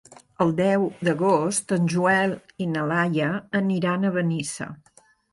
[0.43, 2.33] El deu d'agost en Joel
[2.65, 3.27] i na Laia
[3.59, 4.69] aniran a Benissa.